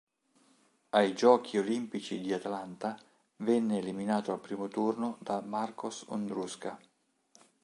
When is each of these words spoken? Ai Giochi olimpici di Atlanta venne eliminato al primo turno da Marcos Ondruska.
Ai 0.89 1.13
Giochi 1.13 1.59
olimpici 1.59 2.21
di 2.21 2.33
Atlanta 2.33 2.99
venne 3.35 3.77
eliminato 3.77 4.31
al 4.31 4.39
primo 4.39 4.67
turno 4.67 5.17
da 5.21 5.41
Marcos 5.41 6.05
Ondruska. 6.07 6.79